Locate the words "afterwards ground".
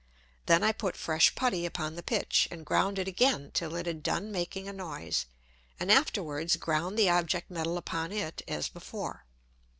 5.91-6.97